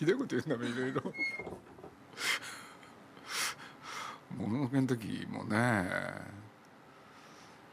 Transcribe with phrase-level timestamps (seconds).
[0.00, 1.02] ひどいこと言うんだもんいろいろ。
[4.34, 5.90] もののけの時もね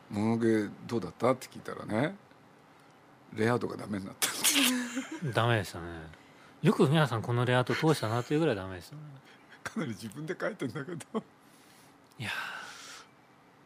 [0.09, 1.31] もののけどうだった？
[1.31, 2.16] って聞いたらね
[3.34, 4.28] レイアウトがダメになった
[5.31, 5.86] ダメでしたね。
[6.61, 9.02] よく皆さんこのレイアウト通したなというぐらいダメでしたね。
[9.64, 11.23] かなり自分で書いてんだけど。
[12.19, 12.30] いや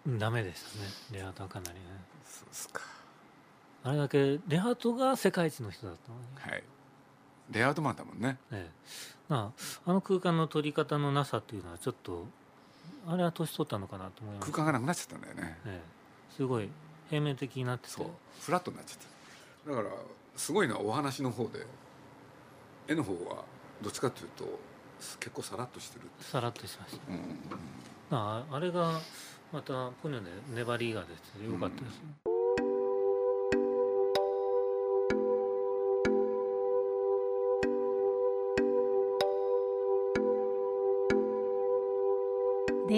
[0.07, 0.89] ーダメでしたね。
[1.13, 1.85] レイアウトはかなりね。
[2.25, 2.83] そうっすか。
[3.85, 6.63] あれだけレイアウトが世界一の人だったのにはい
[7.51, 8.37] レイアウトマンだもんね。
[8.51, 8.71] ええ、
[9.29, 9.53] ま
[9.85, 12.25] ああの空間の取り方のなさっていうのはちょっと
[13.07, 15.57] あれは年取ったのかなと思います、空間がなくなっちゃったんだよね。
[15.65, 16.69] ええ、すごい
[17.09, 17.93] 平面的になってて。
[17.93, 18.07] そう。
[18.39, 18.97] フラットになっちゃっ
[19.65, 19.71] た。
[19.71, 19.89] だから
[20.35, 21.65] すごいのはお話の方で
[22.87, 23.43] 絵の方は
[23.81, 24.45] どっちかっていうと
[25.19, 27.21] 結構さらっとしてるさらっとしました、うんうん
[28.09, 28.99] まあ、あれが
[29.51, 31.07] またポニョで粘りが出
[31.39, 31.99] てよかったです。
[31.99, 32.30] ね、レン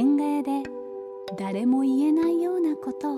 [0.01, 0.63] ガ屋で
[1.37, 3.17] 誰も言えないようなことを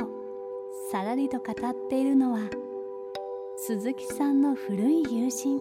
[0.91, 2.49] さらりと語っているのは
[3.55, 5.59] 鈴木さんの古い友人。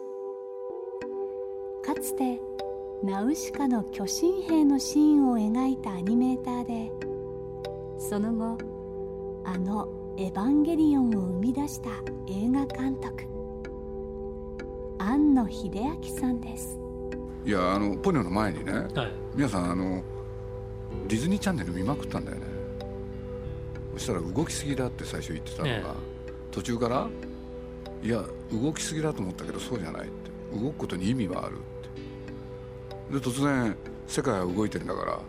[1.85, 2.41] かつて
[3.05, 6.91] ナウシカの巨神兵のシーンを描いたアニメーターで
[7.97, 8.59] その後
[9.45, 9.89] あの
[10.19, 11.91] 「エヴァンゲリオン」を生み出した
[12.27, 13.29] 映画監督
[14.99, 16.81] 庵野秀明さんです。
[17.45, 19.13] いやあのポニョの前にねはい。
[19.37, 20.03] 皆さんあの
[21.09, 22.45] ディズニーチャンネル見まくったんだよね。
[23.95, 25.83] そしたら動きすぎだって最初言ってたのが、え
[26.51, 27.09] 途中から
[28.03, 30.59] いや動きすぎだと思ったけどそうじゃないって。
[30.59, 31.59] 動くことに意味はあるっ
[33.11, 33.19] て。
[33.19, 35.21] で突然世界は動いてんだから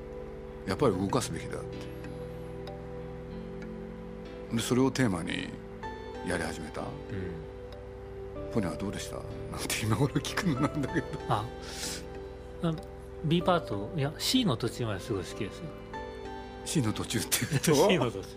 [0.68, 1.68] やっぱり動かすべきだって。
[4.56, 5.50] でそれをテーマに
[6.28, 6.82] やり始めた。
[6.82, 6.88] うん。
[8.54, 9.16] ポニョはどうでした？
[9.16, 11.08] なんて今頃聞くのなんだけど。
[11.30, 11.46] あ
[12.64, 12.74] あ
[13.26, 15.66] B パートいや C の途中まですごい好きですよ。
[16.66, 17.74] C の途中っていうと？
[17.90, 18.28] C の途中。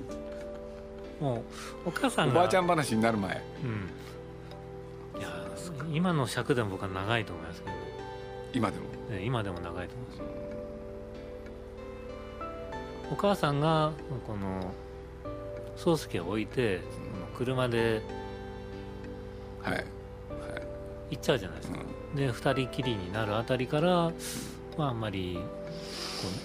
[1.21, 1.43] もう
[1.89, 3.43] お母さんがおばあちゃん話になる前。
[3.65, 5.21] うん。
[5.21, 5.47] いや
[5.93, 7.73] 今の尺でも僕は長いと思いますけど。
[7.75, 7.79] ね
[8.55, 8.85] 今でも？
[9.11, 10.23] ね今でも長いと思います。
[13.11, 13.93] お母さんが
[14.27, 14.73] この
[15.77, 16.81] 宗介を置いて、
[17.37, 18.03] 車で
[19.63, 19.85] はい、はい。
[21.11, 22.17] 行っちゃうじゃないですか、うん。
[22.17, 24.13] で二人きりになるあたりから、
[24.79, 25.43] まあ、あんまりこ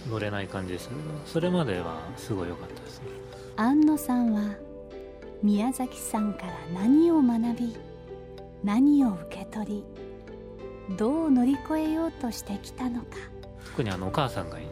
[0.07, 2.99] う乗れない感じでしたけどそれまではすごい良かったです。
[3.01, 3.05] ね
[3.55, 4.55] 庵野さんは
[5.43, 7.77] 宮崎さんから何を学び
[8.63, 13.17] 何を受け取りどう乗り越えようとしてきたのか。
[13.65, 14.65] 特にあのお母さんがいい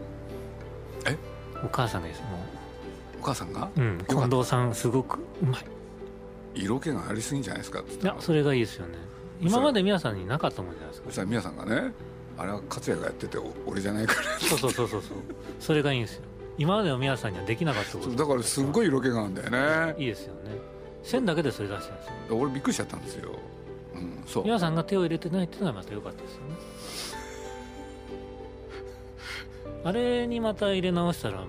[1.06, 1.18] え？
[1.64, 2.24] お母さんがいいです。
[2.24, 2.30] も
[3.20, 3.70] お母さんが？
[3.78, 5.66] う、うん、近藤さんすごくうまい。
[6.56, 8.98] 色気がありすぎんじゃないですかいやそれがいいですよね。
[9.40, 11.08] 今まで皆さんになかったもんじゃないですか。
[11.08, 11.94] そしたら宮さんがね
[12.38, 14.40] あれは勝也がやっててお俺じゃないから。
[14.40, 15.02] そうそうそうそう。
[15.02, 15.18] そう
[15.60, 16.24] それがいいんですよ。
[16.58, 18.12] 今までの皆さんにはできなかったこと。
[18.12, 19.96] だからすっごい色気があるんだよね。
[19.98, 20.52] いいですよね。
[21.04, 22.38] 線だけでそれ出してるんですよ。
[22.38, 23.32] 俺びっくりしちゃったんですよ、
[23.96, 24.44] うん、そう。
[24.44, 26.56] 皆さんが手を入れてないっていうのがまた良かったですよね。
[29.84, 31.48] あれにまた入れ直したらもう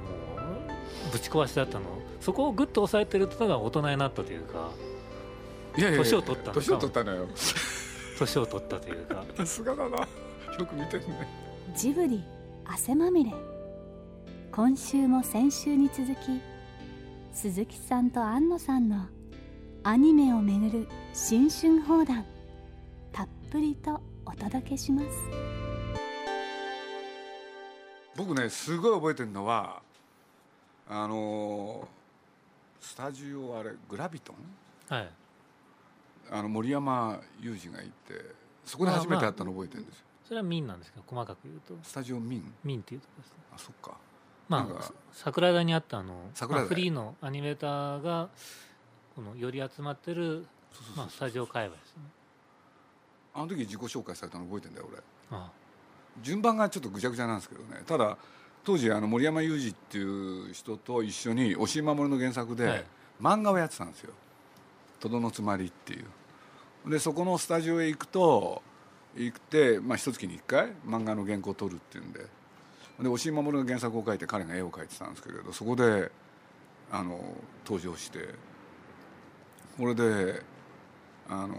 [1.12, 1.84] ぶち壊しだったの？
[2.20, 4.70] そこをグッと抑えてるってのが大人になったというか
[5.76, 7.28] いやいや年を取った年を取ったのよ。
[8.18, 9.24] 年を取ったというか。
[9.36, 10.08] さすがだな
[10.58, 11.26] よく見てるね。
[11.74, 12.22] ジブリ
[12.64, 13.32] 汗まみれ。
[14.52, 16.40] 今週も先週に続き
[17.32, 19.06] 鈴木さんと庵野さんの
[19.82, 22.26] アニメをめぐる新春放談
[23.12, 25.08] たっぷりとお届けします。
[28.14, 29.80] 僕ねすごい覚えてるのは
[30.86, 31.88] あの
[32.78, 34.34] スタジオあれグラビト
[34.90, 34.94] ン？
[34.94, 35.08] はい。
[36.30, 37.92] あの森山裕二がいて
[38.66, 41.74] そこで初めて会ったの覚えてるんですよ、それは民なんですけど細かく言うと。
[41.82, 43.36] スタジオミン民っていうところですね。
[43.54, 43.96] あそっか。
[44.48, 48.28] まあ桜田にあったあの、まあ、フリーのアニメーターが
[49.14, 50.46] このより集まってる、
[50.96, 52.02] まあ、スタジオ界隈ですね。
[53.34, 55.02] あの時自己紹介されたの覚えてんだよ俺。
[55.30, 55.50] あ。
[56.22, 57.82] 順番がちょっとぐちゃぐちゃなんですけどね。
[57.86, 58.18] ただ
[58.64, 62.84] 当時あの森山裕二っていう人と一緒に押井守の原作で、はい。
[63.20, 64.12] 漫画をやってたんですよ
[64.98, 66.90] 「とどのつまり」っていう。
[66.90, 68.60] でそこのスタジオへ行くと
[69.16, 72.26] 行って、まあ、一月に一回漫画の原稿を撮るっていうんで。
[73.00, 76.12] で押井守の原作を書いて彼が絵を描いてたんですけれどそこで
[76.90, 78.34] あの登場して。
[79.78, 80.42] これで
[81.28, 81.56] あの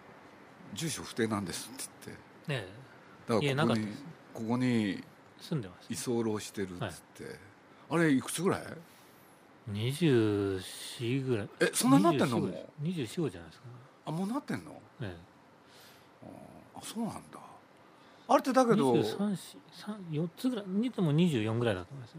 [0.74, 1.76] 「住所不定なんです」っ
[2.06, 2.16] て
[2.48, 2.66] 言って。
[2.66, 2.68] ね
[3.28, 3.86] だいえからここに
[4.32, 5.04] ここに
[5.40, 7.38] 住んでまし居候してるっつって、
[7.90, 8.62] あれいくつぐらい？
[8.62, 8.70] た
[9.72, 11.48] 24ぐらい。
[11.60, 13.66] えそんなになってんの？24もう25じゃないですか。
[14.06, 14.70] あもうなってんの？
[15.00, 15.16] ねね
[16.76, 17.20] あそうなんだ。
[18.28, 22.18] あれってだけど4つぐらいにでも24ぐらいだと思いますよ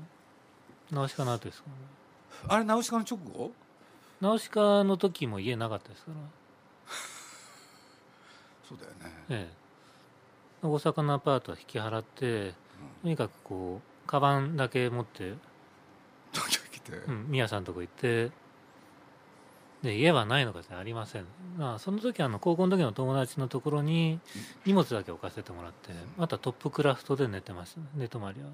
[0.91, 2.55] ナウシカの後ですからね。
[2.55, 3.51] あれナウシカの直後？
[4.21, 6.17] ナウシカの時も家なかったですから。
[8.69, 8.97] そうだよね。
[9.29, 9.49] え
[10.63, 12.53] え、大阪のアパートは引き払って、
[13.01, 15.33] とにかくこうカバンだけ持って、
[16.31, 18.31] 東京来て、うん、宮さんのとこ行って
[19.83, 21.25] で家はないのかじゃありません、
[21.57, 24.19] まあ、その時あの高校の時の友達のところに
[24.65, 28.47] 荷物だけ置かせてもらってあとはトップクラフトで寝てました寝泊まりは。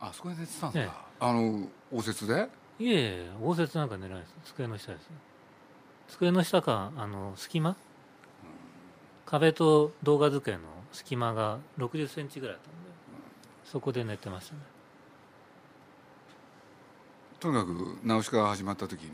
[0.00, 0.90] あそこで寝てたんだ、ええ。
[1.20, 2.48] あの応接で？
[2.78, 4.34] いえいえ応接なんか寝ないです。
[4.44, 5.10] 机の下です。
[6.08, 7.76] 机の下かあの隙間？
[9.26, 10.60] 壁と動画机の
[10.92, 12.78] 隙間が6 0センチぐらいあったんで
[13.64, 14.60] そこで寝てましたね。
[17.40, 19.10] とにかくナウシカが始まった時に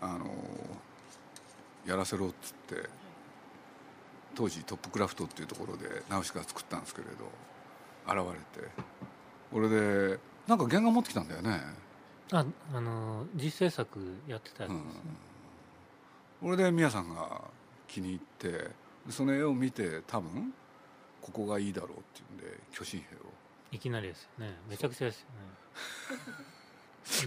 [0.00, 0.26] あの
[1.86, 2.88] やらせろっつって
[4.34, 7.30] 当時トップクラフトっていうところでナウシカ作ったんですけれど
[8.06, 8.68] 現れて
[9.52, 11.60] 俺でなんか原画持ってきたんだよね、
[12.32, 12.44] あ
[12.74, 15.02] あの実制作やってたやつうんですね、
[16.42, 17.42] 俺で宮さんが
[17.86, 18.70] 気に入ってで
[19.10, 20.52] その絵を見て多分
[21.20, 23.18] ここがいいだろうっていうんで巨神兵を。
[23.72, 24.56] いきなりですよね。
[24.68, 25.32] めちゃくちゃですよね。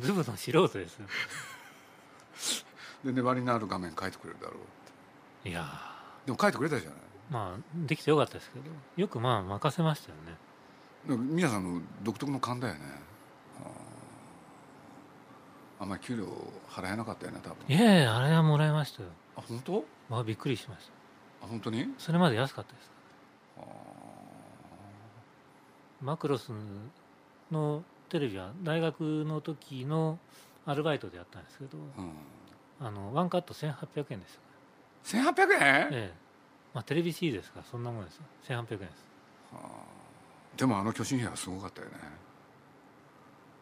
[0.02, 1.06] ズブの素人ですよ
[3.04, 4.60] で粘りのある画面描いてくれるだろうっ
[5.44, 5.50] て。
[5.50, 5.66] いや
[6.26, 7.00] でも描いてくれたじゃない。
[7.00, 7.02] ー
[7.34, 8.66] まあできてよかったですけど
[8.96, 10.38] よくまあ任せましたよね。
[11.08, 12.80] でも宮さんの独特の勘だよね。
[15.80, 16.26] あんまり給料
[16.70, 17.58] 払えなかったよね多分。
[17.68, 19.10] いえいえあれはもらいましたよ。
[19.36, 19.84] あ本当？
[20.10, 20.94] まあびっくりしました。
[21.46, 21.94] あ本当に？
[21.98, 22.92] それまで安かったです。
[23.58, 23.62] あ
[26.02, 26.54] マクロス
[27.52, 30.20] のテレビは大学の時の
[30.66, 31.78] アルバイトでやったんですけど。
[31.78, 32.14] ーうん
[32.80, 34.42] あのワンカット1800円ですよ。
[35.06, 36.14] 1800円、ええ。
[36.74, 38.24] まあテレビ C ですからそんなもんですよ。
[38.48, 38.90] 1800円です。
[40.58, 41.94] でもあの巨神兵はすごかったよね。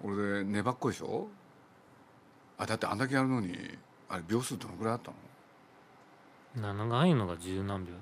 [0.03, 1.27] 俺で粘っこいでしょ？
[2.57, 3.77] あだってあんだけやるのに
[4.09, 5.11] あれ秒数どのくらいあった
[6.61, 6.73] の？
[6.73, 7.93] 長いのが十何秒。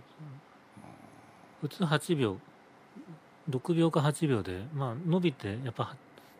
[1.61, 2.37] 普通8秒
[3.49, 5.95] 6秒か8秒でまあ伸びてやっぱ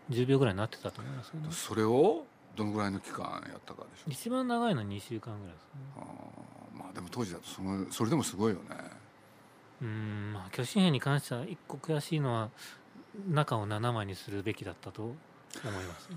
[0.10, 1.52] 10秒ぐらいになってたと思いますけど。
[1.52, 2.26] それを？
[2.60, 5.70] どのくらいの期間やったかでしょ一番長いのは2週間ぐらいですね。
[5.96, 8.76] あーまあでも当時だとそのそれでもすごいよね。
[9.82, 12.50] うーんまあ巨神兵に関しては一個悔しいのは
[13.30, 16.10] 中を7枚にするべきだったと思います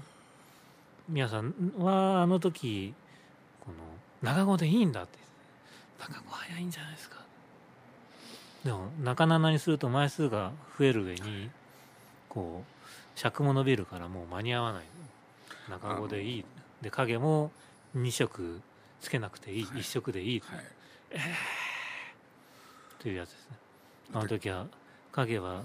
[1.08, 2.92] 皆さんはあの時
[3.61, 3.76] この
[4.20, 5.18] 長語でいいんだって。
[6.00, 7.18] 長語早いんじゃないですか。
[8.64, 11.50] でも中7にすると枚数が増える上に
[12.28, 14.84] こう尺も伸びるからもう間に合わない
[15.69, 16.45] 中語でいい。
[16.81, 17.50] で影も
[17.97, 18.61] 2色
[19.00, 19.81] つけなくていい、はい。
[19.81, 20.40] 1色でいい。
[20.40, 20.64] はい。
[22.99, 23.57] というやつですね。
[24.14, 24.66] あの時は
[25.12, 25.62] 影は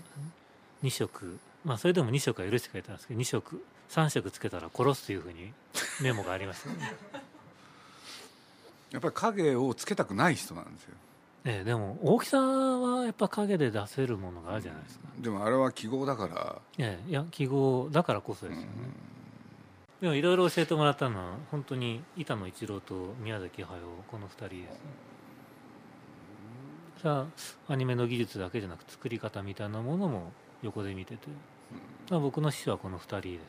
[0.83, 1.39] 2色。
[1.63, 5.53] まあそれでも2色は許してくれたんですけど2色3色つけたら殺すというふうに
[6.01, 6.75] メモがありました、ね。
[8.91, 10.95] やっぱり影をつけたくない人なんですよ。
[11.45, 16.61] ええでも大きさはやっぱ影で出せるものがあるじゃないですか、でもあれは記号だから。
[16.77, 18.69] ええいや記号だからこそですよね、
[20.01, 24.79] でもいろいろ教えてもらったのは本当に板野一郎と宮崎駿この2人ですね。
[27.01, 31.27] じゃあアニメの技術だけじゃなく作り方みたいなものも横で見てて、
[32.09, 33.39] まあ僕の師匠はこの2人ですね、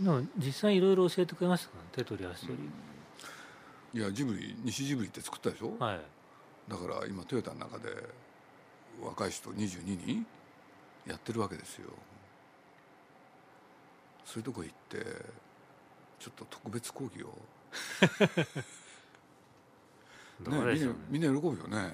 [0.00, 2.58] でも実際いろいろ教えてくれましたからね手取り足取
[3.94, 6.00] り、いやジブリ西ジブリって作ったでしょ、はい。
[6.68, 7.90] だから今トヨタの中で
[9.00, 10.26] 若い人22人
[11.06, 11.90] やってるわけですよ
[14.28, 14.98] そういうとこ行って
[16.18, 17.32] ちょっと特別講義を、
[20.44, 20.98] どうでしょうね。
[21.08, 21.90] みんな喜ぶよね。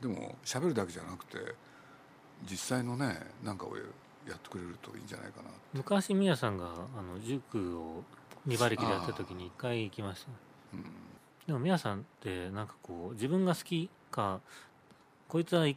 [0.00, 1.56] でも喋るだけじゃなくて
[2.48, 3.82] 実際のねなんかをや
[4.36, 8.04] ってくれるといいんじゃないかな昔宮さんがあの塾を
[8.46, 10.28] 2馬力でやった時に1回行きました。
[10.30, 10.36] ね
[10.74, 10.84] うん。
[11.48, 14.40] でも宮さんってなんかこう自分が好きか
[15.26, 15.76] こいつはい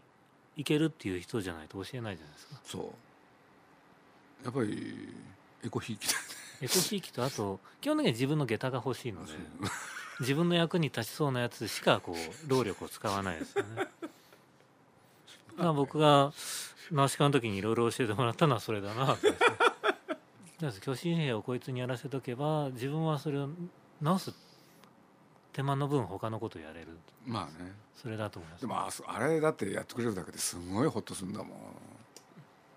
[0.58, 2.62] いけるっていう人じゃないと教えないじゃないですか。
[2.64, 3.13] そう
[4.44, 5.10] やっぱり
[5.66, 6.20] エコひいきだ
[6.62, 9.32] エコひいきとあと基本的には自分の下駄が欲しいので
[10.20, 13.88] 自分の役に立ちそうなやつしかこう労力を使わないですよね。
[15.58, 16.34] まあ僕が
[16.92, 19.18] ナウシカの時にいろいろ教えてもらったのはそれだな
[20.82, 23.50] 巨神兵をこいつにやらせとけば自分はそれを
[24.02, 24.34] 直す
[25.52, 26.88] 手間の分他のことやれる。
[27.26, 27.74] まあね。
[27.96, 28.62] それだと思います。
[28.62, 28.68] で
[29.08, 31.50] もあれだってやってくれるだけですごいホッとするんだもん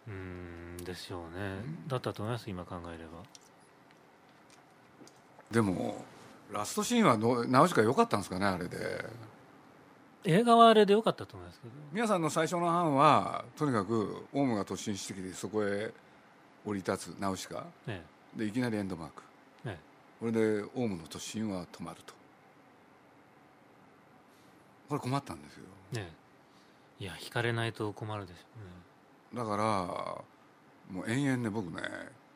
[0.06, 1.56] うーんでしょうね。
[1.86, 3.10] だったと思います今考えれば。
[5.50, 6.04] でも
[6.52, 9.04] ラストシーンはどうナウシカ良かったんですかねあれで。
[10.24, 11.74] 映画はあれでよかったと思いますけど。
[11.92, 15.92] 皆さんの最初の班はとにかくオウムが突進してきてそこへ
[16.64, 18.02] 降り立つナウシカね
[18.34, 19.22] でいきなりエンドマーク。
[19.68, 19.78] ね
[20.18, 22.14] これでオウムの突進は止まると。
[24.88, 25.64] これ困ったんですよ。
[25.92, 26.12] ね
[26.98, 28.40] いや引かれないと困るでしょ
[29.36, 29.64] だから
[30.90, 31.82] もう延々ね僕ね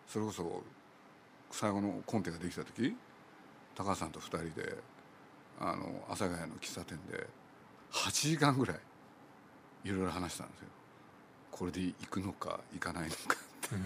[0.06, 0.62] それこそ
[1.50, 2.94] 最後のコンテができた時
[3.74, 4.76] 高橋さんと2人で
[5.58, 7.26] あの阿佐ヶ谷の喫茶店で
[7.92, 8.76] 8時間ぐらい
[9.84, 10.66] いろいろ話したんですよ。
[11.50, 13.36] これで行くのか行かないのか
[13.72, 13.80] うね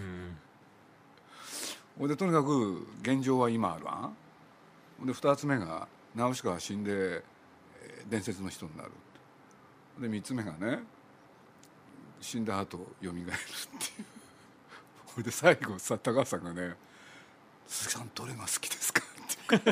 [2.00, 3.92] うんでとにかく現状は今あるわ。
[3.92, 4.16] ん
[4.98, 8.90] ほんで2つ目がナウシカは死んでえー伝説の人になる
[10.00, 10.82] で3つ目がね
[12.20, 13.32] 死んだ後蘇るっていう。
[15.06, 16.74] ほいで最後さ高橋さんがね
[17.68, 19.02] 「鈴木さんどれが好きですか?」
[19.56, 19.66] って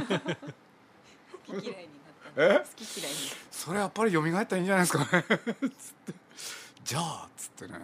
[1.46, 2.44] 好き嫌いになった。
[2.44, 3.18] え好き嫌いに。
[3.50, 5.24] それやっぱり蘇ったらいいんじゃないですかね。
[5.24, 6.14] つって
[6.84, 7.78] 「じゃあ」っつってね。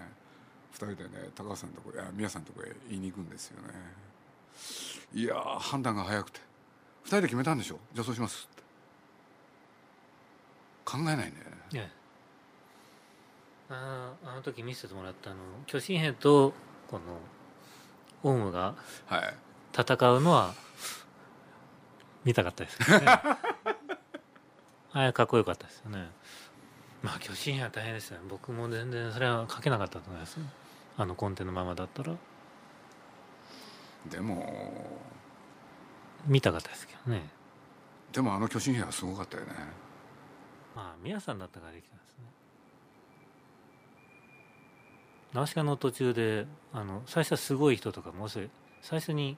[0.74, 3.74] 2人でね高橋さんのとこへあ宮さんのとこへ言いに行くんですよね。
[5.12, 6.40] いやー判断が早くて。
[7.04, 7.80] 2人で決めたんでしょ？
[7.94, 8.48] じゃあそうします。
[8.52, 8.62] って。
[10.84, 11.32] 考えないね。
[11.72, 11.92] ね
[13.70, 16.54] あーあの時見せてもらったあの巨神兵と
[16.88, 17.18] この
[18.22, 18.74] オウムが
[19.06, 19.34] はい。
[19.78, 20.54] 戦うのは
[22.24, 23.06] 見たかったですけどね。
[24.92, 26.10] あれかっこよかったですよね。
[27.02, 28.24] まあ巨神兵は大変ですよね。
[28.28, 30.38] 僕も全然それは書けなかったと思います
[30.96, 32.14] あのコンテのままだったら。
[34.06, 34.98] でも。
[36.26, 37.28] 見たかったですけどね。
[38.12, 39.52] でもあの巨神兵はすごかったよね。
[40.74, 42.24] まあ宮さんだったからできたんですね
[45.38, 48.50] ナウシカの途中であの最初はすごい人とかものすごい
[48.82, 49.36] 最初に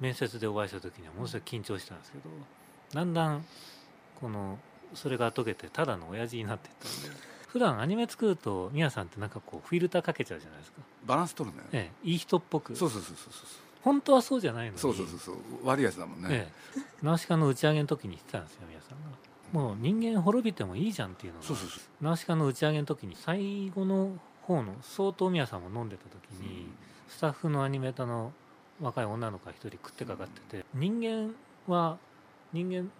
[0.00, 2.24] 面接でお会いした時にはものすごい緊張したんですけど
[2.92, 3.44] だんだん
[4.20, 4.58] この
[4.94, 12.74] それが解けてただの親父になっていったんで普段アニメ作ると宮さんってなんかこうフィルターかけちゃうじゃないですか、バランス取るねええ、いい人っぽく。
[12.74, 13.46] そうそうそうそうそう。
[13.82, 14.78] 本当はそうじゃないのに。
[14.78, 15.36] そうそうそうそう。
[15.62, 19.16] 悪いやつだもんね、ええ、ナウシカの打ち上げの時に言ってたんですよ宮さんが。
[19.52, 22.04] もう人間滅びてもいいじゃんっていうのがそうそうそう。
[22.04, 26.68] ナウシカの打ち上げの時に最後の方の相当宮さんも飲んでた時に、
[27.08, 28.32] スタッフのアニメーターの
[28.80, 31.34] 若い女の子が一人食ってかかってて人間
[31.68, 31.98] は
[32.52, 32.90] 人間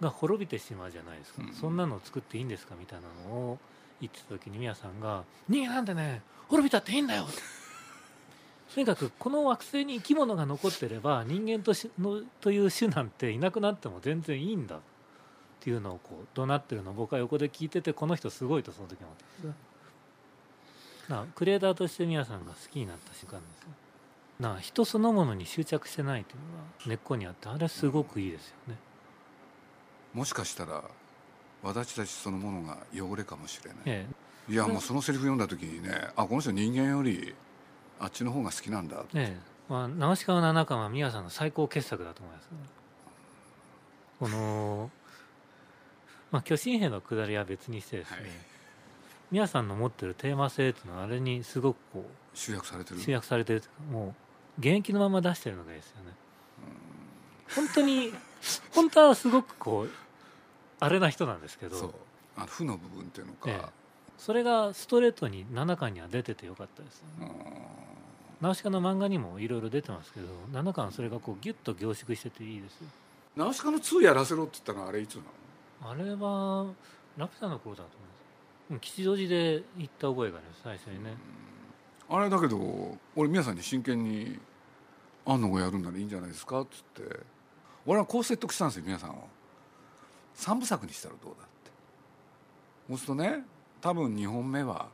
[0.00, 1.52] が滅びてしまうじゃないですか、うん。
[1.52, 3.58] そんなのを作っていいんですかみたいなのを
[4.00, 7.26] 言ってた時に宮さんが「人間なんてね滅びたっていいんだよ」
[8.74, 14.80] とにかくこの惑星に生き物が残ってれば人間としのという種なんていなくなっても全然いいんだっ
[15.60, 19.16] ていうのをこう怒鳴ってるのを僕は横で聞いててこの人すごいとその時思っ
[19.52, 19.54] た
[21.08, 23.68] んですよだからクリエイターとして皆さんが好きになった瞬間ですよ。
[24.40, 28.76] だから人そのものに執着してないというのが根っこにあってあれすごくいいですよね。
[30.14, 30.84] もしかしたら
[31.62, 34.06] 私たちそのものが汚れかもしれない、え
[34.48, 37.34] いやもうそのセリフ読んだ時にねあこの人人間より
[37.98, 39.04] あっちの方が好きなんだ。
[39.14, 39.36] ええ。
[39.36, 42.50] えまあ、ナウシカの七巻は宮さんの最高傑作だと思いますね。
[44.20, 44.90] この
[46.30, 48.28] まあ巨神兵の下りは別にしてですね、はい
[49.30, 52.04] 宮さんの持ってるテーマ性っていうのはあれにすごくこ
[52.34, 52.96] 集約されてる？
[52.96, 53.62] う集約されてる。
[53.90, 54.14] も
[54.58, 56.12] う現役のまま出してるのがいいですよね。
[57.54, 58.12] 本当に
[58.74, 59.90] 本当はすごくこう
[60.80, 61.94] あれな人なんですけどそう。
[62.36, 63.68] あ負の部分っていうのか、ええ。
[64.16, 67.02] それがストレートに7巻には出ててよかったです
[68.40, 72.86] ナウシカの漫画にもいろいろ出てますけど7巻それがこうギュッと凝縮してていいですよ。
[73.36, 75.22] ナウシカの2やらせろって言ったのはあれいつな
[75.82, 75.90] の？
[75.90, 76.66] あれは
[77.16, 78.07] ラピュタの頃だと思
[78.80, 81.14] 吉祥寺で行った覚えがあります最初にね。
[82.10, 84.38] あれだけど俺皆さんに真剣に
[85.26, 87.38] 「あんの子やるんならいいんじゃないですか」っつって。
[87.86, 89.28] 俺はこう説得したんですよ皆さんを。
[90.36, 91.70] 3部作にしたらどうだって。
[92.88, 93.44] そうするとね
[93.80, 94.88] 多分2本目は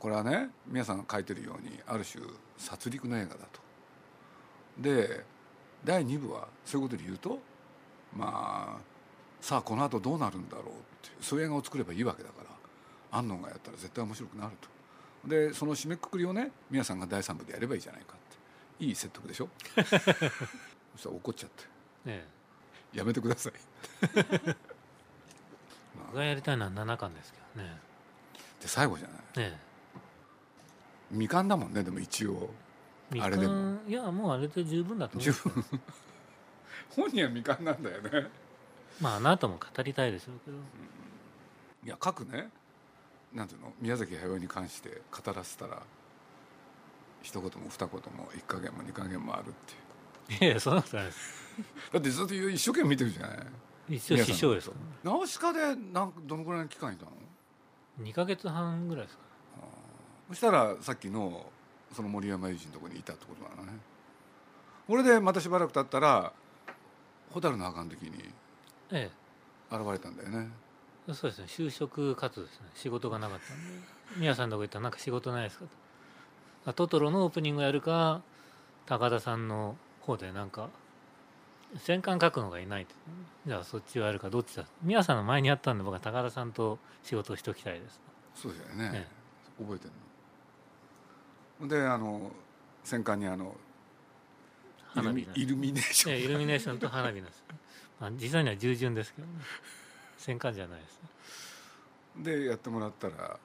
[0.00, 2.24] これはね皆さんが書いてるようにある種
[2.58, 3.60] 殺戮の映画だと。
[4.78, 5.24] で
[5.84, 7.38] 第2部はそういうことで言うと
[8.16, 8.80] まあ
[9.40, 10.68] さあこの後どうなるんだろうっ
[11.08, 12.55] てそういう映画を作ればいいわけだから。
[13.10, 15.28] 安野がやったら絶対面白くなると。
[15.28, 18.16] でその締めくくりをね宮さんが第3部でやればいいじゃないかっ
[18.78, 18.84] て。
[18.84, 19.48] いい説得でしょ？
[19.74, 21.64] そしたら怒っちゃって。
[22.06, 22.26] え
[22.94, 23.52] 「やめてください」
[24.16, 24.56] え
[26.06, 27.76] 僕がやりたいのは7巻ですけどね。
[28.60, 29.18] で最後じゃない？
[29.38, 29.56] え
[31.10, 32.50] 未完だもんねでも一応。
[33.14, 33.54] えあれでも。
[33.74, 35.32] もいやもうあれで十分だと思う。
[36.94, 38.30] 本人は未完なんだよね。
[39.00, 40.56] まああなたも語りたいでしょうけど。
[41.84, 42.50] いや各ね
[43.36, 43.72] なんていうの？
[43.80, 45.82] 宮崎駿に関して語らせたら
[47.22, 49.52] 一言も二言も一加減も二加減もあるっ
[50.28, 50.50] ていう。
[50.52, 51.46] いやそんなことないです。
[51.92, 53.96] だってずっと一生懸命見てるじゃない？
[53.96, 57.12] 一応師匠ですかナウシカでなんどのぐらいの期間いたの
[58.00, 59.22] ？2か月半ぐらいですか
[60.28, 61.46] そしたらさっきの
[61.92, 63.78] その森山裕二のところにいたってことなのね。
[64.88, 66.32] これでまたしばらく経ったら
[67.32, 68.32] 蛍の墓の時に
[68.90, 69.10] え
[69.70, 70.48] 現れたんだよね。
[70.48, 70.65] え
[71.14, 71.44] そうですね。
[71.48, 72.66] 就職活動ですね。
[72.74, 73.54] 仕事がなかった。
[73.54, 73.62] んで
[74.18, 75.70] 宮さんのとこ行ったらなんか仕事ないですかと。
[76.70, 78.22] あトトロのオープニングやるか
[78.86, 80.68] 高田さんの方でなんか
[81.78, 82.94] 戦艦書くのがいないって。
[83.46, 84.64] じゃあそっちをやるかどっちだ。
[84.82, 88.00] 宮さんの前にやったんで僕は高田さんと仕事をしておきたいです。
[88.34, 89.06] そうだよね、
[89.58, 89.90] え覚えてる
[91.60, 91.68] の。
[91.68, 92.30] であの
[92.84, 93.56] 戦艦にあの
[94.88, 97.44] 花火イルミネーション、ええイルミネーションと花火のです、
[98.00, 99.32] まあ、実際には従順ですけどね
[100.26, 101.00] 戦艦じゃないです。
[102.16, 103.38] でやってもらったら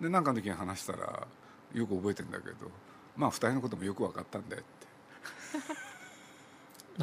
[0.00, 1.26] で何かの時に話したら
[1.74, 2.70] よく覚えてるんだけど
[3.16, 4.86] まあ二人のこともよく分かったんだよって。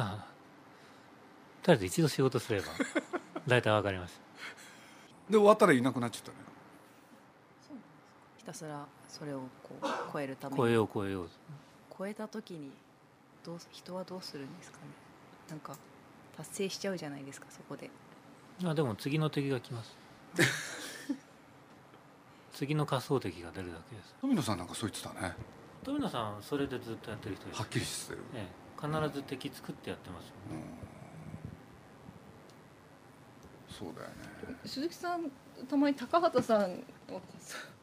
[0.00, 0.26] ああ
[1.62, 2.68] とりあえず一度仕事すれば
[3.46, 4.18] 大体わかります。
[5.28, 6.44] で終わったらいなくなっちゃったのよ。
[8.38, 10.58] ひたすらそれをこう超えるために。
[10.58, 11.30] 超えよう超えよう。
[11.98, 12.72] 超えた時に
[13.44, 14.84] どう人はどうするんですかね。
[15.50, 15.76] なんか
[16.38, 17.90] 達成しちゃうじゃないですかそこで
[18.64, 19.96] あでも次の敵が来ます。
[22.52, 24.14] 次の仮想敵が出るだけです。
[24.20, 25.34] 富野さんなんかそう言ってたね。
[25.84, 30.32] 富野さんそれでずっとやってる人ですはっきりしてる、ええ、必ず敵作ってやってます
[33.78, 34.56] そうだよね。
[34.64, 35.30] 鈴木さん
[35.68, 37.20] たまに高畑さんは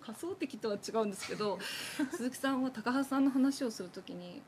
[0.02, 1.58] 仮想的とは違うんですけど
[2.12, 4.42] 鈴木さんは高畑さんの話をするときに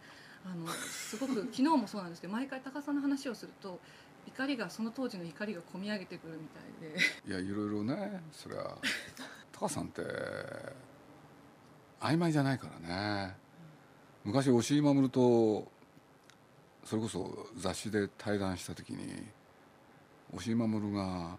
[0.44, 3.80] あのすごく昨日もそうなんですけど毎回高畑さんの話をすると
[4.28, 7.32] 怒りがその当時の怒りが込み上げてくるみたいで。
[7.32, 8.78] いやいろいろねそりゃ
[9.52, 10.02] 高さんって
[12.00, 13.36] 曖昧じゃないからね。
[14.24, 15.68] 昔押井守と
[16.84, 19.24] それこそ雑誌で対談した時に
[20.34, 21.38] 押井守が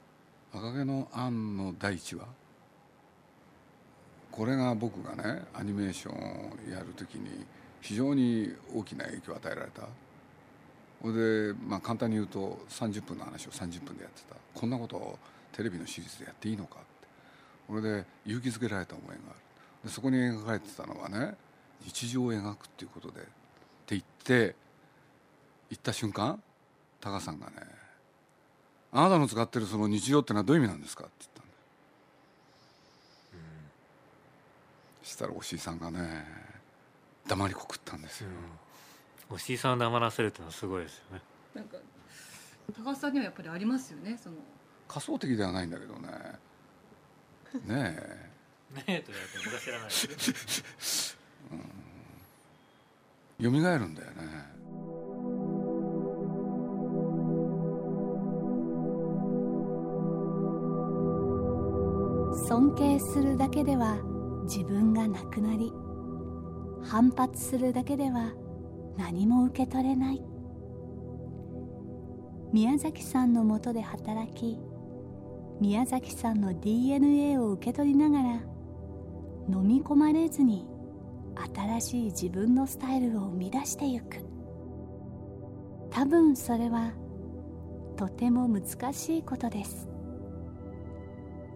[0.52, 2.26] 「赤毛のアン」の第一話
[4.30, 7.46] これが僕がねアニメーションをやる時に
[7.80, 9.88] 非常に大きな影響を与えられた。
[11.06, 14.34] それで、まあ、簡単に言うと30分の話を30分でやってた。
[14.54, 15.18] こんなことを
[15.52, 16.86] テレビのシリーズでやっていいのかって。
[17.68, 19.36] これで勇気づけられた思いがある。
[19.84, 21.36] でそこに描かれてたのはね
[21.84, 23.30] 日常を描くっていうことでって
[23.90, 24.56] 言って
[25.70, 26.42] 言った瞬間
[27.00, 27.52] タカさんがね
[28.90, 31.58] 「あなたの使ってるその日常ってのはどういう意味なんですか?」って言ったんだよ、
[35.04, 36.26] そしたら押井さんがね
[37.28, 38.65] 黙りこくったんですよ、お
[39.38, 41.22] しいさんを黙らせるっていうのはすごいですよね。
[41.54, 41.78] なんか
[42.76, 44.36] 高畑さんにはやっぱりありますよねその。
[44.88, 46.08] 仮想的ではないんだけどね。
[47.64, 48.26] ねえ。
[48.74, 50.20] ねえと言われても僕は知らないですけど
[53.38, 53.62] 蘇るん
[53.94, 54.56] だよね。
[62.48, 63.98] 尊敬するだけでは
[64.44, 65.72] 自分がなくなり
[66.82, 68.32] 反発するだけでは
[68.96, 70.22] 何も受け取れない。
[72.52, 74.58] 宮崎さんのもとで働き
[75.60, 78.28] 宮崎さんの DNA を受け取りながら
[79.48, 80.68] 飲み込まれずに
[81.54, 84.24] 新しい自分のスタイルを生み出してゆく。
[85.90, 86.92] 多分それは
[87.96, 89.88] とても難しいことです。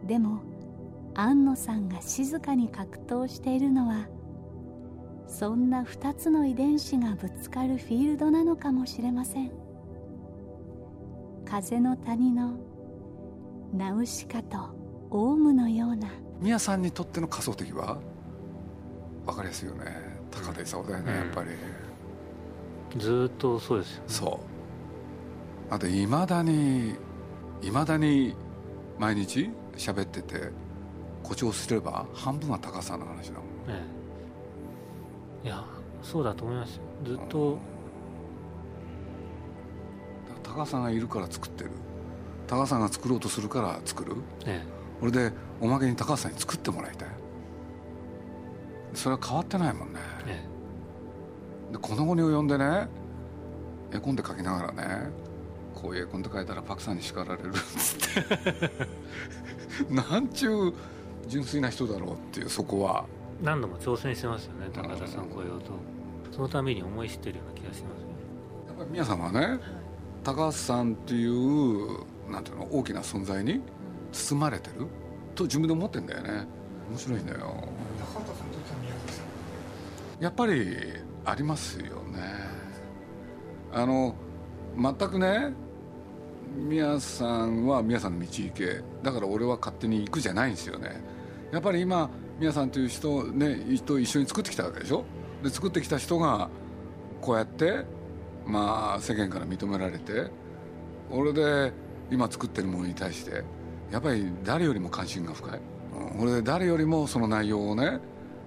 [0.07, 0.40] でも
[1.14, 4.09] 安野さんが静かに格闘しているのは
[5.30, 9.52] そんな2つの遺伝子がぶつかるフィールドなのかもしれません。
[11.46, 12.58] 風の谷の
[13.72, 14.58] ナウシカと
[15.08, 16.08] オウムのような。
[16.40, 17.98] 宮さんにとっての仮想的は？
[19.24, 19.84] 分かりやすいよね。
[20.32, 21.18] 高田勲だよね、うん。
[21.18, 21.50] やっぱり、
[22.98, 24.04] ずーっとそうですよね。
[24.08, 24.40] そ
[25.70, 25.74] う。
[25.74, 26.96] あといまだに
[27.62, 28.34] いまだに
[28.98, 30.50] 毎日喋ってて
[31.22, 33.44] 誇張すれば半分は高さの話だもん。
[33.68, 33.99] ええ
[35.44, 35.64] いや
[36.03, 36.83] そうだと思いますよ。
[37.05, 37.59] ずっと。
[40.42, 41.70] 高さんがいるから作ってる。
[42.46, 44.16] 高さんが作ろうとするから作る。
[44.46, 44.62] え
[45.00, 47.09] 俺でおまけに高橋さんに作ってもらいたい。
[48.94, 50.00] それは変わってないもんね。
[50.26, 50.44] え
[51.72, 52.88] でこの後に及んでね
[53.92, 55.11] 絵コンテ描きながらね
[55.74, 57.50] こういう絵コンテ描いたらパクさんに叱られる。
[57.50, 58.70] っつって。
[59.94, 60.74] なんちゅう
[61.29, 63.05] 純粋な人だろうっていうそこは。
[63.16, 65.72] え何度も挑戦してますよね高田さん超えようと。
[66.33, 68.07] そのために思い知ってるような気がしますよ
[68.68, 69.59] やっぱり皆さんはね
[70.22, 73.61] 高橋さんっていうなんていうの大きな存在に
[74.12, 74.87] 包まれてる？
[75.35, 76.46] と自分で思ってんだよね。
[76.90, 77.38] 面白いんだよ。
[77.98, 80.22] 高畑さんにとっては宮崎さん。
[80.22, 80.76] やっぱり
[81.24, 82.20] ありますよね。
[83.72, 84.14] あの
[84.76, 85.53] 全くね
[86.57, 88.83] 宮さんは宮さんの道行け。
[89.03, 91.03] だから俺は勝手に行くじゃないんですよね。
[91.53, 95.05] やっぱり今宮さんという人ね人一緒に作ってきたわけでしょ？
[95.42, 96.48] で作ってきた人が
[97.20, 97.85] こうやって
[98.46, 100.31] まあ世間から認められて
[101.11, 101.72] 俺で
[102.11, 103.44] 今作ってるものに対して
[103.92, 105.61] やっぱり誰よりも関心が深い、
[106.14, 108.00] うん、俺で誰よりもその内容をね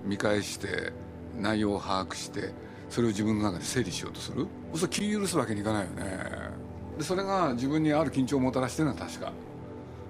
[0.03, 0.91] 見返して
[1.39, 2.51] 内容を把握して
[2.89, 4.47] それを自分の中で整理しようとする？
[4.71, 6.03] そうすると気許すわけにいかないよね。
[6.97, 9.31] でそれが自分にある緊張をもたらしてるのは確か。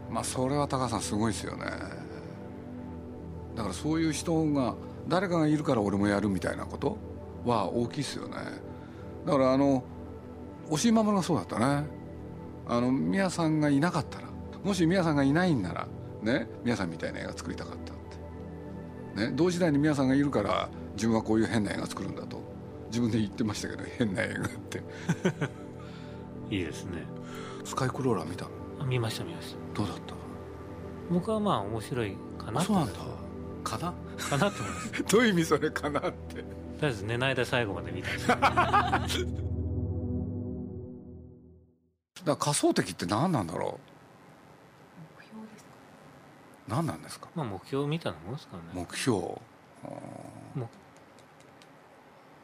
[0.09, 1.65] まあそれは高橋さんすごいですよね。
[3.55, 4.75] だからそういう人が
[5.07, 6.97] 誰かがいるから俺もやるみたいなこと
[7.45, 8.35] は大きいですよね。
[9.25, 9.83] だからあの
[10.69, 11.85] 押井守がそうだったね。
[12.67, 14.27] あの宮さんがいなかったら
[14.63, 15.87] もし宮さんがいないんなら
[16.21, 17.95] ね宮さんみたいな絵が作りたかったっ
[19.15, 22.41] て、ね、同時代に宮さんがいるから自分はこういう変な絵が作るんだと。
[22.89, 24.81] 自分で言ってましたけど変な絵がって。
[26.51, 27.03] いいですね。
[27.65, 28.45] スカイクローラー見た
[28.79, 29.77] あ見ました見ました。
[29.81, 30.13] どうだった？
[31.11, 32.93] 僕はまあ面白いかなとそうなんだ
[33.63, 33.93] かな？
[34.29, 35.03] かなと思います。
[35.09, 36.35] どういう意味それかなって。
[36.35, 38.09] とりあえず寝ないで最後まで見た
[42.25, 43.79] だ仮想的って何なんだろ
[45.19, 45.69] 目標ですか
[46.67, 46.71] う？
[46.71, 47.27] 何なんですか？
[47.35, 48.69] まあ目標みたいなもんですからね。
[48.73, 49.19] 目標。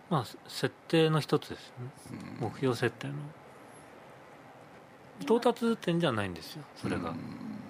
[0.09, 1.71] まあ設定の一つです
[2.11, 2.19] ね。
[2.39, 3.13] 目標設定の。
[5.21, 7.13] 到達点じゃないんですよそれが。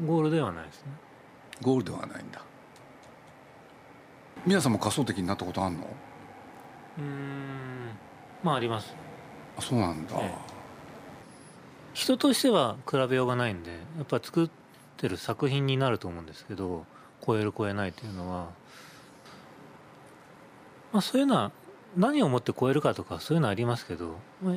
[0.05, 0.91] ゴールではないですね。
[1.61, 2.41] ゴールではないんだ
[4.45, 5.87] 皆さんも仮想的になったことあんの？
[6.97, 7.89] うーん。
[8.43, 8.93] まああります。
[9.57, 10.33] あそうなんだ、え
[11.93, 14.49] 人としては比べようがないんでやっぱ作っ
[14.97, 16.85] てる作品になると思うんですけど
[17.25, 18.47] 超える超えないっていうのは。
[20.93, 21.51] まあそういうのは
[21.97, 24.55] 何をもって超えるかとかそういうのはありますけど、まあ、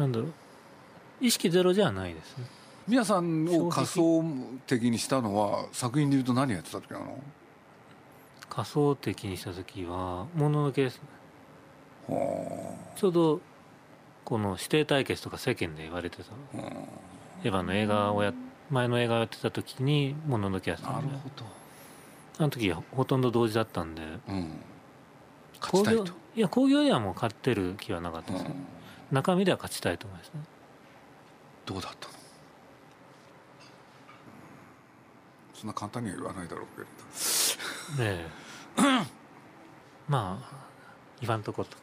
[0.00, 0.32] なんだろう。
[1.20, 2.44] 意識ゼロじゃないですね。
[2.88, 4.24] 皆さんを仮想
[4.66, 7.22] 的にしたのは作品でいうと何やってた時なの？
[8.54, 11.02] 仮想的にした時はもののけですね。
[12.06, 13.40] はちょうど
[14.26, 16.24] この指定対決とか世間で言われてた
[17.44, 18.34] エヴァの映画をや
[18.68, 21.06] 前の映画をやってた時にもののけやってあたで。
[21.06, 21.46] なんるほど。
[22.40, 24.02] あの時ほとんど同時だったんで。
[24.28, 24.58] うん。
[25.58, 26.12] 勝ちたいと。
[26.36, 28.66] いや興行ではもう勝ってる気はなかったです、うん。
[29.12, 30.40] 中身では勝ちたいと思いますね。
[31.64, 32.14] どうだったの？
[35.54, 36.90] そんな簡単には言わないだろうけれど。
[38.02, 38.41] ええ
[40.08, 40.66] まあ
[41.20, 41.76] 言わんとこと。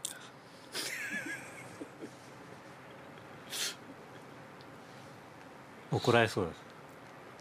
[5.92, 6.54] 怒られそうで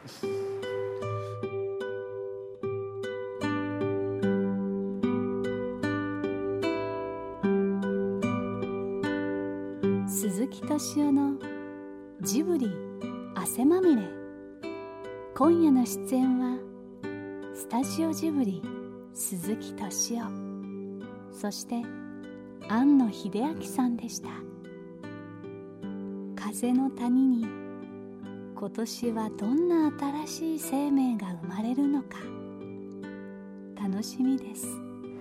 [0.08, 0.26] す
[10.22, 11.38] 鈴木敏夫の
[12.22, 12.70] ジブリ
[13.34, 14.02] 汗まみれ。
[15.36, 16.58] 今夜の出演は
[17.54, 18.62] スタジオジブリ
[19.20, 20.28] 鈴木敏夫。
[21.32, 21.82] そして
[22.68, 24.28] 庵野秀明さんでした。
[26.36, 27.44] 風の谷に
[28.54, 29.90] 今年はどんな
[30.24, 32.18] 新しい生命が生まれるのか。
[33.82, 34.68] 楽しみです。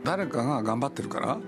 [0.03, 1.39] 誰かが頑張ってるから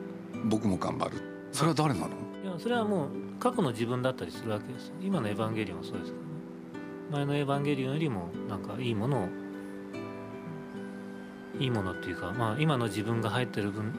[0.45, 1.21] 僕も頑張る。
[1.51, 2.07] それは誰なの？
[2.07, 3.09] いやそれはもう
[3.39, 4.91] 過去の自分だったりするわけです。
[4.99, 6.29] 今の「エヴァンゲリオン」もそうですけどね。
[7.12, 9.27] 前の「エヴァンゲリオン」よりもなんかいいものを
[11.60, 13.93] いいものっていうか、まあ、今の自分が入ってる分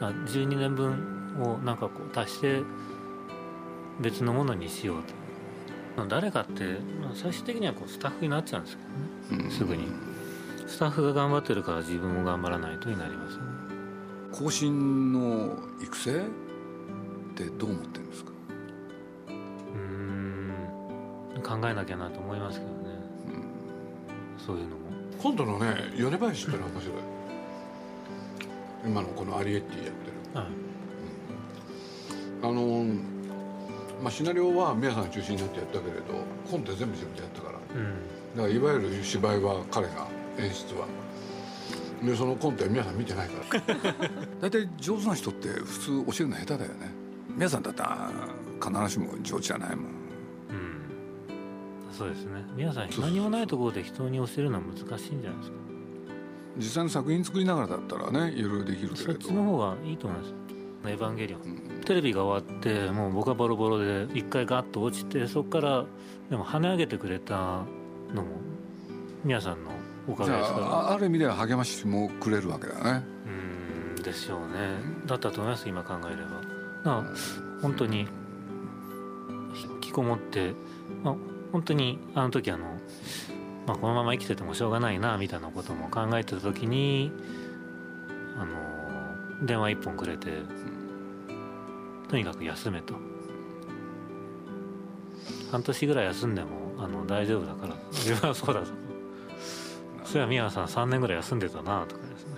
[0.00, 2.62] あ12年分をなんかこう足して
[4.00, 5.12] 別のものにしようと。
[5.96, 8.78] まあ誰かって、まあ、最終的にはこうスタッフになっちゃうんです
[9.28, 9.50] けどね。
[9.50, 9.88] すぐに。
[10.66, 13.34] スタッフが頑張ってるから自分も頑張らないとになります。
[13.36, 13.48] よね
[14.32, 16.22] 後進の育成っ
[17.34, 18.32] てどう思ってるんですか？
[19.28, 19.34] うー
[21.38, 21.42] ん。
[21.42, 22.78] 考えなきゃなと思いますけどね、
[24.38, 24.90] そういうのも
[25.24, 26.96] 今度のね米林ってのは面白い。
[28.84, 30.38] 今のこのアリエッティやってる。
[30.38, 30.46] はい。
[32.42, 32.84] あの
[34.02, 36.02] まあシナリオは宮さんが中心になってやったけれど
[36.50, 37.54] コンテ全部自分でやったから。
[37.54, 38.36] だうん。
[38.36, 40.06] からいわゆる芝居は彼が
[40.38, 40.86] 演出は。
[42.04, 43.94] でそのコントは皆さん見てないから。
[44.42, 46.92] 大体上手な人って普通教えるの下手だよね。
[47.30, 48.10] 皆さんだったら
[48.62, 50.03] 必ずしも上手じゃないもんうん
[51.96, 52.44] そうですね。
[52.56, 55.56] 皆さん何もないところで人に教えるのは難しいんじゃないですか。
[56.56, 60.34] 実際の作品作りながらだったらねいろいろできるけそっれどちの方がいいと思います
[60.86, 61.46] 「エヴァンゲリオン」う
[61.80, 61.80] ん。
[61.84, 65.84] テレビが終わってもう僕はボロボロで一回ガッと落ちてそこから
[66.30, 67.64] でも跳ね上げてくれた
[68.12, 68.40] のも
[69.24, 69.70] 宮さんの
[70.06, 70.66] おかげですから。
[70.66, 73.04] あある意味では励ましもくれるわけだね。
[73.94, 74.78] うーんでしょうね。
[75.06, 76.22] だったと思います今考えれば。
[76.22, 77.16] だから
[77.62, 78.06] 本当に
[79.54, 80.54] 引きこもって、
[81.02, 81.14] まあ、
[81.54, 82.66] 本当にあの時あの、
[83.64, 87.12] まあ、このまま生きててもしょうがないなみたいなことも考えてた時に
[88.36, 90.32] あの電話一本くれて
[92.08, 92.94] とにかく休めと。
[95.52, 98.66] 半年ぐらい休んでもあの大丈夫だから自分はそうだと
[100.04, 102.34] それは宮さん3年ぐらい休んでたなとかですね。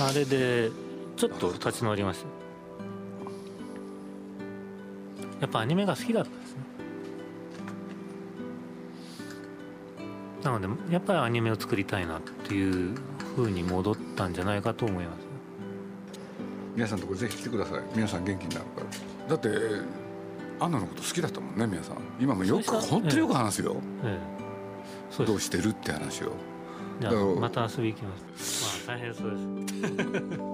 [0.00, 0.70] あれで
[1.18, 2.43] ちょっと立ち直りました。
[5.44, 6.62] やっぱアニメが好きだったですね。
[10.42, 12.94] なのでやっぱりアニメを作りたいなっていう
[13.36, 15.26] 風に戻ったんじゃないかと思います。
[16.74, 17.82] 皆さんのとこぜひ来てください。
[17.94, 18.86] 皆さん元気になるから。
[19.28, 19.48] だって
[20.60, 21.96] アンナのこと好きだったもんね皆さん。
[22.18, 24.20] 今もよく本当によく話すよ、ええ。
[25.10, 25.32] そうです。
[25.32, 26.32] どうしてるって話を。
[27.38, 28.88] また遊び行きます。
[28.88, 30.53] まあ大変そうです